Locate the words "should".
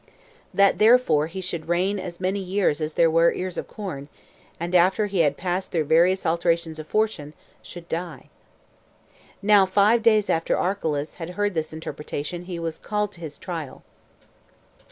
1.41-1.67, 7.61-7.87